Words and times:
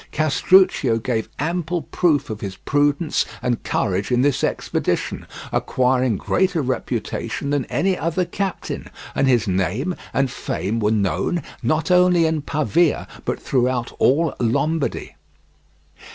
Castruccio 0.11 0.97
gave 0.97 1.29
ample 1.37 1.83
proof 1.83 2.31
of 2.31 2.41
his 2.41 2.55
prudence 2.55 3.23
and 3.39 3.61
courage 3.61 4.11
in 4.11 4.23
this 4.23 4.43
expedition, 4.43 5.27
acquiring 5.51 6.17
greater 6.17 6.59
reputation 6.63 7.51
than 7.51 7.65
any 7.65 7.95
other 7.95 8.25
captain, 8.25 8.89
and 9.13 9.27
his 9.27 9.47
name 9.47 9.93
and 10.11 10.31
fame 10.31 10.79
were 10.79 10.89
known, 10.89 11.43
not 11.61 11.91
only 11.91 12.25
in 12.25 12.41
Pavia, 12.41 13.07
but 13.25 13.39
throughout 13.39 13.91
all 13.99 14.33
Lombardy. 14.39 15.13